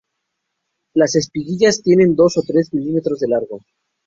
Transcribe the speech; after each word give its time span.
Las 0.95 1.15
espiguillas 1.15 1.83
tienen 1.83 2.15
dos 2.15 2.35
o 2.39 2.41
tres 2.41 2.73
milímetros 2.73 3.19
de 3.19 3.27
largo. 3.27 3.59